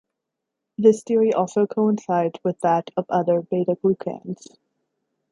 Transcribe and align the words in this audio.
This 0.79 1.03
theory 1.03 1.31
also 1.31 1.67
coincides 1.67 2.39
with 2.43 2.59
that 2.61 2.89
of 2.97 3.05
other 3.07 3.39
beta-glucans. 3.39 4.47